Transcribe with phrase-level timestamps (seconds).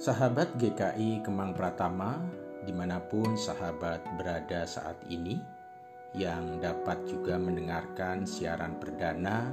[0.00, 2.16] Sahabat GKI Kemang Pratama,
[2.64, 5.36] di mana pun sahabat berada saat ini,
[6.16, 9.52] yang dapat juga mendengarkan siaran perdana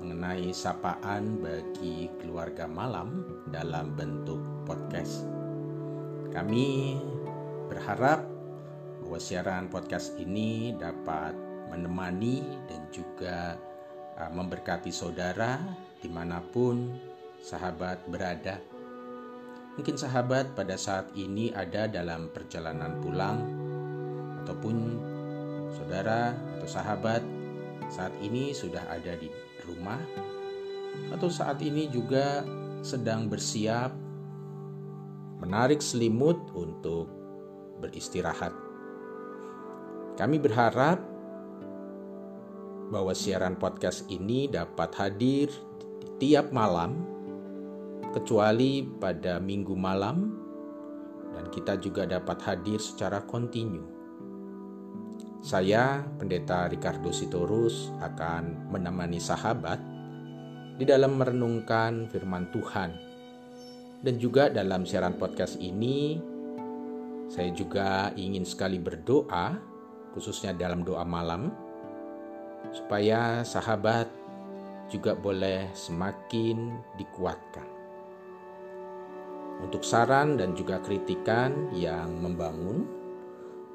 [0.00, 5.28] mengenai sapaan bagi keluarga malam dalam bentuk podcast.
[6.32, 6.96] Kami
[7.68, 8.24] berharap
[9.04, 11.36] bahwa siaran podcast ini dapat
[11.68, 12.40] menemani
[12.72, 13.60] dan juga
[14.16, 15.60] uh, memberkati saudara
[16.00, 16.88] di mana pun
[17.44, 18.77] sahabat berada
[19.78, 23.38] Mungkin sahabat pada saat ini ada dalam perjalanan pulang
[24.42, 24.76] ataupun
[25.70, 27.22] saudara atau sahabat
[27.86, 29.30] saat ini sudah ada di
[29.62, 30.02] rumah
[31.14, 32.42] atau saat ini juga
[32.82, 33.94] sedang bersiap
[35.38, 37.06] menarik selimut untuk
[37.78, 38.50] beristirahat.
[40.18, 40.98] Kami berharap
[42.90, 45.54] bahwa siaran podcast ini dapat hadir
[46.02, 47.17] di tiap malam
[48.12, 50.32] kecuali pada minggu malam,
[51.32, 53.84] dan kita juga dapat hadir secara kontinu.
[55.38, 59.78] Saya, Pendeta Ricardo Sitorus, akan menemani sahabat
[60.74, 62.90] di dalam merenungkan firman Tuhan.
[64.02, 66.18] Dan juga dalam siaran podcast ini,
[67.30, 69.58] saya juga ingin sekali berdoa,
[70.14, 71.54] khususnya dalam doa malam,
[72.74, 74.10] supaya sahabat
[74.90, 77.77] juga boleh semakin dikuatkan
[79.58, 82.86] untuk saran dan juga kritikan yang membangun,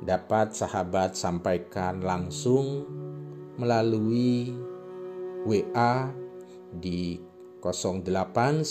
[0.04, 2.86] dapat sahabat sampaikan langsung
[3.60, 4.56] melalui
[5.44, 6.08] WA
[6.72, 7.20] di
[7.60, 8.64] 0812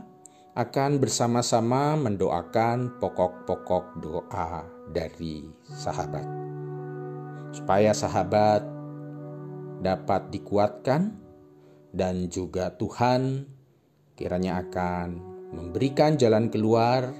[0.52, 6.28] akan bersama-sama mendoakan pokok-pokok doa dari sahabat,
[7.56, 8.60] supaya sahabat
[9.80, 11.16] dapat dikuatkan,
[11.96, 13.48] dan juga Tuhan
[14.12, 15.08] kiranya akan
[15.56, 17.16] memberikan jalan keluar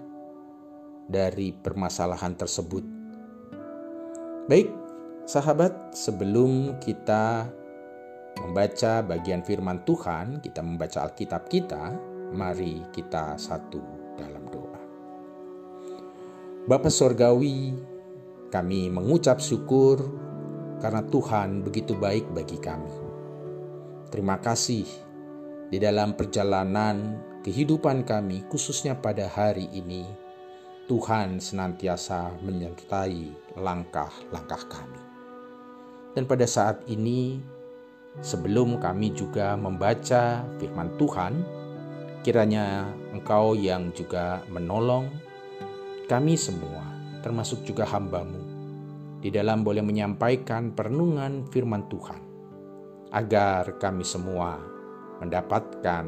[1.08, 2.84] dari permasalahan tersebut.
[4.44, 4.68] Baik,
[5.24, 7.48] sahabat, sebelum kita
[8.44, 13.80] membaca bagian firman Tuhan, kita membaca Alkitab kita Mari kita satu
[14.16, 14.82] dalam doa.
[16.64, 17.76] Bapa Sorgawi,
[18.48, 20.00] kami mengucap syukur
[20.80, 22.92] karena Tuhan begitu baik bagi kami.
[24.08, 24.88] Terima kasih
[25.68, 30.04] di dalam perjalanan kehidupan kami, khususnya pada hari ini.
[30.90, 35.02] Tuhan senantiasa menyertai langkah-langkah kami.
[36.12, 37.40] Dan pada saat ini,
[38.20, 41.61] sebelum kami juga membaca firman Tuhan,
[42.22, 45.10] Kiranya Engkau yang juga menolong
[46.06, 46.86] kami semua,
[47.18, 48.38] termasuk juga hambamu,
[49.18, 52.22] di dalam boleh menyampaikan perenungan firman Tuhan,
[53.10, 54.54] agar kami semua
[55.18, 56.06] mendapatkan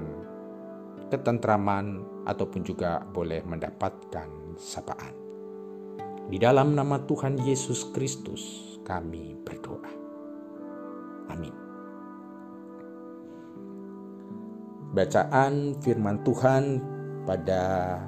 [1.10, 5.14] ketentraman ataupun juga boleh mendapatkan sapaan.
[6.30, 9.90] Di dalam nama Tuhan Yesus Kristus kami berdoa.
[11.34, 11.63] Amin.
[14.94, 16.78] Bacaan firman Tuhan
[17.26, 17.98] pada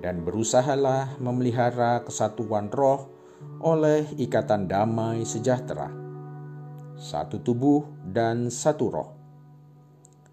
[0.02, 3.14] dan berusahalah memelihara kesatuan roh
[3.62, 5.94] oleh ikatan damai sejahtera.
[6.98, 9.10] Satu tubuh dan satu roh.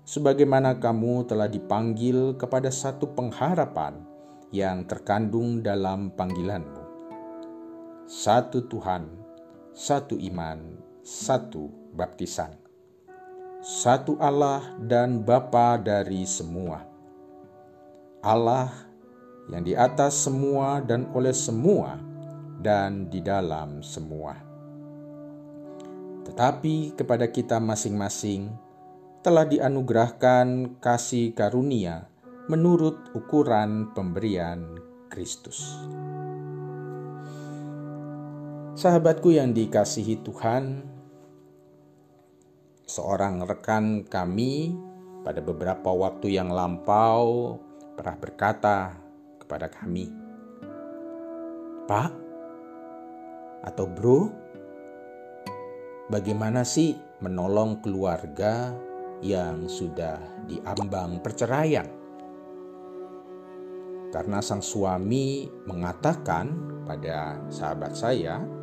[0.08, 4.00] Sebagaimana kamu telah dipanggil kepada satu pengharapan
[4.48, 6.82] yang terkandung dalam panggilanmu.
[8.08, 9.08] Satu Tuhan,
[9.72, 12.54] satu iman, satu baptisan.
[13.58, 16.86] Satu Allah dan Bapa dari semua.
[18.22, 18.70] Allah
[19.50, 21.98] yang di atas semua dan oleh semua
[22.62, 24.38] dan di dalam semua.
[26.22, 28.54] Tetapi kepada kita masing-masing
[29.26, 32.06] telah dianugerahkan kasih karunia
[32.46, 34.78] menurut ukuran pemberian
[35.10, 35.82] Kristus.
[38.82, 40.82] Sahabatku yang dikasihi Tuhan,
[42.82, 44.74] seorang rekan kami
[45.22, 47.62] pada beberapa waktu yang lampau
[47.94, 48.98] pernah berkata
[49.38, 50.10] kepada kami,
[51.86, 52.10] "Pak
[53.70, 54.34] atau Bro,
[56.10, 58.74] bagaimana sih menolong keluarga
[59.22, 60.18] yang sudah
[60.50, 61.86] diambang perceraian?"
[64.10, 66.50] Karena sang suami mengatakan
[66.82, 68.61] pada sahabat saya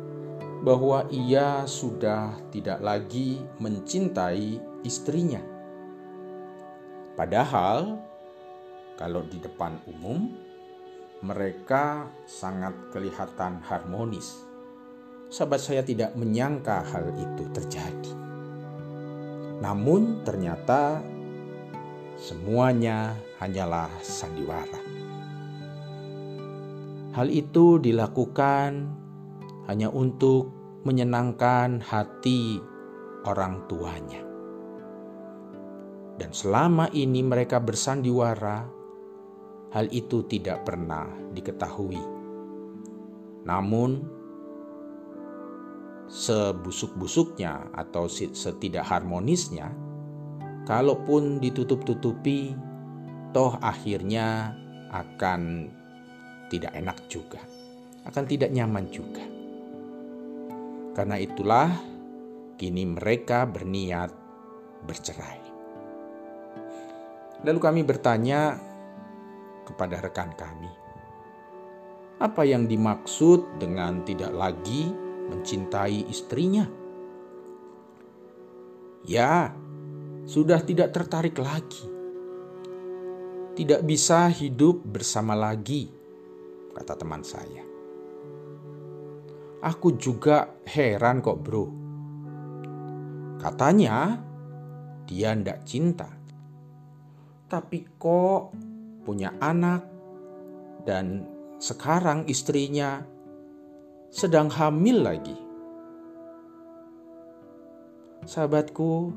[0.60, 5.40] bahwa ia sudah tidak lagi mencintai istrinya.
[7.16, 7.96] Padahal,
[9.00, 10.28] kalau di depan umum,
[11.24, 14.44] mereka sangat kelihatan harmonis.
[15.32, 18.12] Sahabat saya tidak menyangka hal itu terjadi.
[19.64, 21.00] Namun, ternyata
[22.20, 24.80] semuanya hanyalah sandiwara.
[27.16, 28.99] Hal itu dilakukan
[29.70, 30.50] hanya untuk
[30.82, 32.58] menyenangkan hati
[33.22, 34.18] orang tuanya.
[36.18, 38.66] Dan selama ini mereka bersandiwara,
[39.70, 42.02] hal itu tidak pernah diketahui.
[43.46, 44.02] Namun,
[46.10, 49.70] sebusuk-busuknya atau setidak harmonisnya,
[50.66, 52.58] kalaupun ditutup-tutupi,
[53.30, 54.58] toh akhirnya
[54.90, 55.70] akan
[56.50, 57.38] tidak enak juga,
[58.10, 59.29] akan tidak nyaman juga.
[61.00, 61.72] Karena itulah,
[62.60, 64.12] kini mereka berniat
[64.84, 65.40] bercerai.
[67.40, 68.60] Lalu kami bertanya
[69.64, 70.68] kepada rekan kami,
[72.20, 74.92] apa yang dimaksud dengan tidak lagi
[75.32, 76.68] mencintai istrinya?
[79.08, 79.56] Ya,
[80.28, 81.88] sudah tidak tertarik lagi.
[83.56, 85.88] Tidak bisa hidup bersama lagi,
[86.76, 87.69] kata teman saya.
[89.60, 91.64] Aku juga heran kok, bro.
[93.40, 94.20] Katanya
[95.04, 96.20] dia ndak cinta
[97.50, 98.54] tapi kok
[99.02, 99.82] punya anak
[100.86, 101.26] dan
[101.58, 103.02] sekarang istrinya
[104.06, 105.34] sedang hamil lagi.
[108.22, 109.10] Sahabatku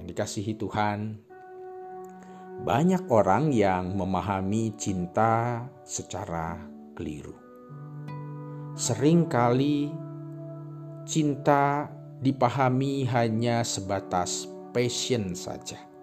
[0.00, 1.20] yang dikasihi Tuhan,
[2.64, 6.56] banyak orang yang memahami cinta secara
[6.96, 7.43] keliru.
[8.74, 9.90] Seringkali
[11.06, 11.88] cinta
[12.18, 15.94] dipahami hanya sebatas passion saja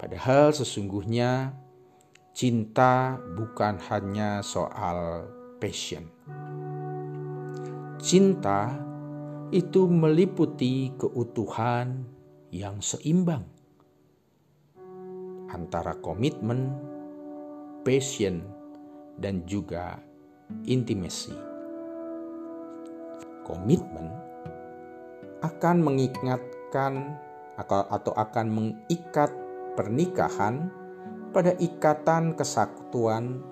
[0.00, 1.52] Padahal sesungguhnya
[2.32, 5.28] cinta bukan hanya soal
[5.60, 6.08] passion.
[8.00, 8.80] Cinta
[9.52, 12.08] itu meliputi keutuhan
[12.48, 13.44] yang seimbang
[15.52, 16.72] antara komitmen,
[17.84, 18.40] passion,
[19.20, 20.00] dan juga
[20.66, 21.34] intimasi.
[23.46, 24.08] Komitmen
[25.40, 27.18] akan mengingatkan
[27.60, 29.32] atau akan mengikat
[29.74, 30.70] pernikahan
[31.30, 33.42] pada ikatan kesatuan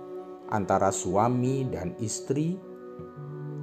[0.49, 2.57] antara suami dan istri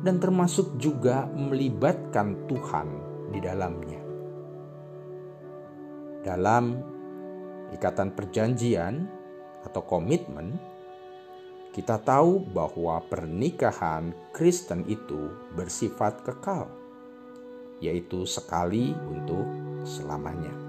[0.06, 2.88] dan termasuk juga melibatkan Tuhan
[3.34, 4.02] di dalamnya.
[6.22, 6.78] Dalam
[7.74, 9.10] ikatan perjanjian
[9.66, 10.58] atau komitmen,
[11.76, 15.28] kita tahu bahwa pernikahan Kristen itu
[15.60, 16.72] bersifat kekal,
[17.84, 19.44] yaitu sekali untuk
[19.84, 20.66] selamanya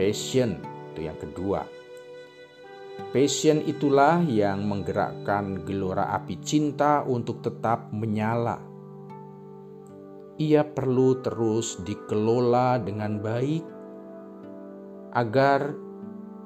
[0.00, 0.56] passion
[0.96, 1.60] itu yang kedua.
[3.12, 8.56] Passion itulah yang menggerakkan gelora api cinta untuk tetap menyala.
[10.40, 13.64] Ia perlu terus dikelola dengan baik
[15.12, 15.76] agar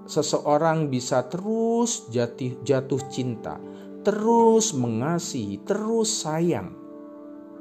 [0.05, 3.57] seseorang bisa terus jatuh, jatuh cinta,
[4.05, 6.73] terus mengasihi, terus sayang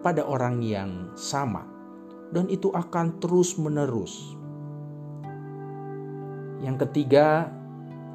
[0.03, 1.63] pada orang yang sama,
[2.35, 4.35] dan itu akan terus menerus
[6.63, 7.51] yang ketiga,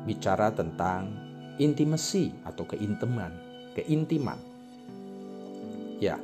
[0.09, 1.13] bicara tentang
[1.61, 3.29] intimasi atau keintiman,
[3.77, 4.41] keintiman.
[6.01, 6.17] Ya.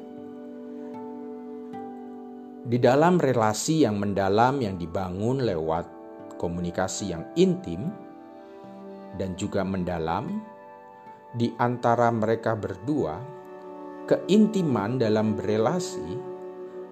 [2.65, 5.85] Di dalam relasi yang mendalam yang dibangun lewat
[6.37, 7.91] komunikasi yang intim
[9.19, 10.43] dan juga mendalam
[11.35, 13.19] di antara mereka berdua,
[14.07, 16.15] keintiman dalam berelasi,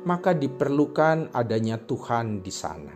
[0.03, 2.95] maka diperlukan adanya Tuhan di sana.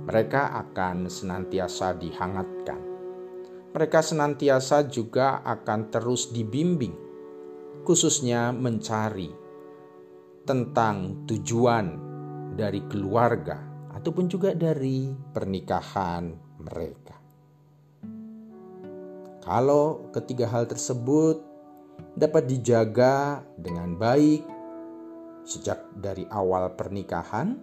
[0.00, 2.80] Mereka akan senantiasa dihangatkan.
[3.70, 6.96] Mereka senantiasa juga akan terus dibimbing,
[7.84, 9.30] khususnya mencari
[10.42, 11.86] tentang tujuan
[12.56, 13.69] dari keluarga
[14.00, 17.20] ataupun juga dari pernikahan mereka.
[19.44, 21.44] Kalau ketiga hal tersebut
[22.16, 24.40] dapat dijaga dengan baik
[25.44, 27.60] sejak dari awal pernikahan,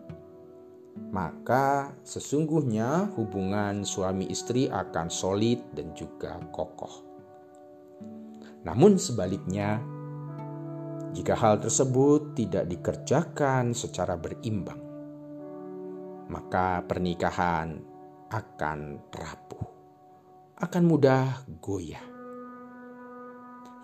[1.10, 7.02] maka sesungguhnya hubungan suami istri akan solid dan juga kokoh.
[8.66, 9.82] Namun sebaliknya,
[11.18, 14.87] jika hal tersebut tidak dikerjakan secara berimbang,
[16.28, 17.80] maka pernikahan
[18.28, 18.80] akan
[19.12, 19.68] rapuh,
[20.60, 22.04] akan mudah goyah.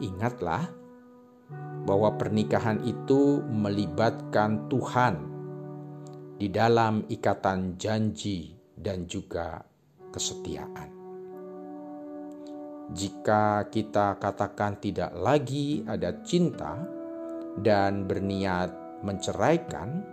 [0.03, 0.67] Ingatlah
[1.88, 5.15] bahwa pernikahan itu melibatkan Tuhan
[6.39, 9.63] di dalam ikatan janji dan juga
[10.12, 10.91] kesetiaan.
[12.91, 16.83] Jika kita katakan tidak lagi ada cinta
[17.63, 20.03] dan berniat menceraikan,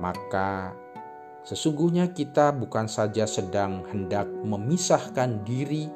[0.00, 0.72] maka
[1.44, 5.88] sesungguhnya kita bukan saja sedang hendak memisahkan diri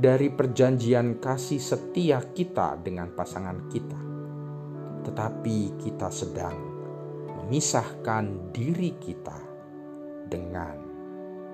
[0.00, 4.00] dari perjanjian kasih setia kita dengan pasangan kita,
[5.04, 6.56] tetapi kita sedang
[7.40, 9.38] memisahkan diri kita
[10.30, 10.76] dengan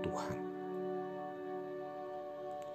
[0.04, 0.38] Tuhan.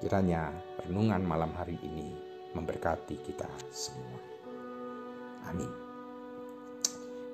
[0.01, 0.49] Kiranya
[0.81, 2.09] renungan malam hari ini
[2.57, 4.19] memberkati kita semua.
[5.45, 5.90] Amin.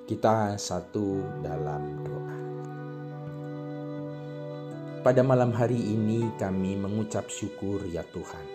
[0.08, 2.38] Kita satu dalam doa.
[5.04, 8.46] Pada malam hari ini kami mengucap syukur ya Tuhan.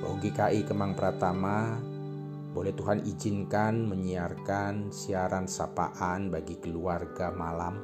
[0.00, 1.76] Bahwa GKI Kemang Pratama
[2.56, 7.76] boleh Tuhan izinkan menyiarkan siaran sapaan bagi keluarga malam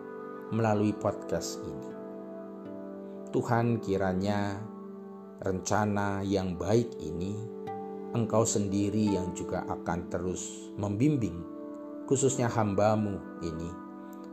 [0.49, 1.93] melalui podcast ini.
[3.37, 4.57] Tuhan kiranya
[5.45, 7.37] rencana yang baik ini
[8.17, 11.52] Engkau sendiri yang juga akan terus membimbing
[12.07, 13.71] khususnya hambamu ini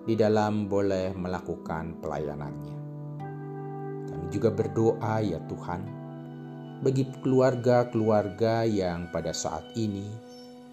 [0.06, 2.78] di dalam boleh melakukan pelayanannya.
[4.10, 5.82] Kami juga berdoa ya Tuhan
[6.80, 10.08] bagi keluarga-keluarga yang pada saat ini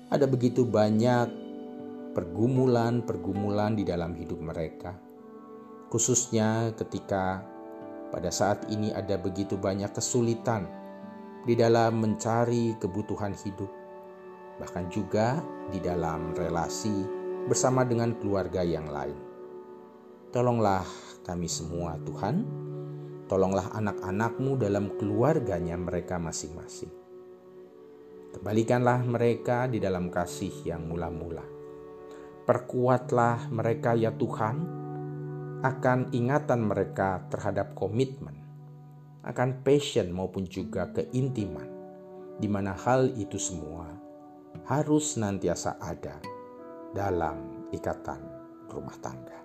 [0.06, 1.26] ada begitu banyak
[2.14, 4.94] pergumulan-pergumulan di dalam hidup mereka,
[5.90, 7.42] khususnya ketika
[8.14, 10.70] pada saat ini ada begitu banyak kesulitan
[11.42, 13.68] di dalam mencari kebutuhan hidup,
[14.56, 17.04] bahkan juga di dalam relasi
[17.46, 19.18] bersama dengan keluarga yang lain.
[20.32, 20.84] Tolonglah
[21.24, 22.44] kami semua, Tuhan.
[23.26, 27.06] Tolonglah anak-anakmu dalam keluarganya mereka masing-masing
[28.36, 31.40] Kembalikanlah mereka di dalam kasih yang mula-mula.
[32.44, 34.60] Perkuatlah mereka ya Tuhan
[35.64, 38.36] akan ingatan mereka terhadap komitmen,
[39.24, 41.64] akan passion maupun juga keintiman,
[42.36, 44.05] di mana hal itu semua
[44.66, 46.18] harus senantiasa ada
[46.90, 48.18] dalam ikatan
[48.66, 49.38] rumah tangga.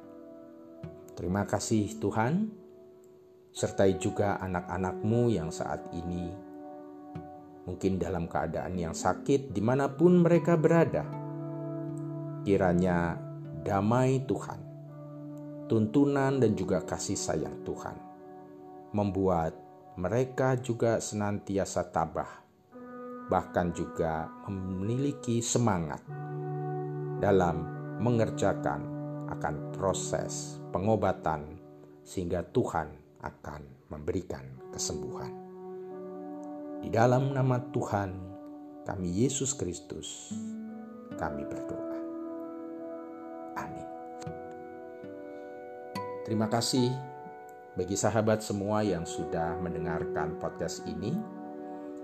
[1.14, 2.50] Terima kasih Tuhan,
[3.54, 6.50] sertai juga anak-anakmu yang saat ini
[7.62, 11.06] mungkin dalam keadaan yang sakit di mana pun mereka berada.
[12.42, 13.14] Kiranya
[13.62, 14.60] damai Tuhan,
[15.70, 17.94] tuntunan dan juga kasih sayang Tuhan
[18.92, 19.54] membuat
[20.02, 22.42] mereka juga senantiasa tabah,
[23.32, 26.04] bahkan juga memiliki semangat
[27.24, 27.64] dalam
[28.04, 28.84] mengerjakan
[29.32, 31.56] akan proses pengobatan
[32.04, 32.92] sehingga Tuhan
[33.24, 34.44] akan memberikan
[34.76, 35.32] kesembuhan.
[36.84, 38.12] Di dalam nama Tuhan
[38.84, 40.36] kami Yesus Kristus,
[41.16, 41.98] kami berdoa.
[43.64, 43.88] Amin.
[46.28, 46.92] Terima kasih
[47.80, 51.16] bagi sahabat semua yang sudah mendengarkan podcast ini.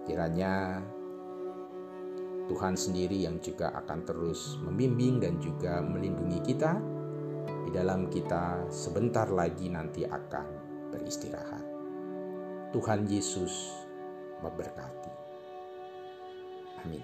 [0.08, 0.80] Kiranya
[2.48, 6.80] Tuhan sendiri yang juga akan terus membimbing dan juga melindungi kita
[7.68, 10.48] di dalam kita sebentar lagi nanti akan
[10.96, 11.66] beristirahat.
[12.72, 13.76] Tuhan Yesus
[14.40, 15.14] memberkati.
[16.88, 17.04] Amin.